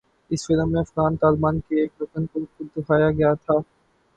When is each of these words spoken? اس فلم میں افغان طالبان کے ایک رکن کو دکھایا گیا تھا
اس 0.31 0.45
فلم 0.47 0.71
میں 0.71 0.79
افغان 0.79 1.15
طالبان 1.17 1.59
کے 1.59 1.81
ایک 1.81 2.01
رکن 2.01 2.25
کو 2.25 2.39
دکھایا 2.75 3.09
گیا 3.11 3.33
تھا 3.35 3.57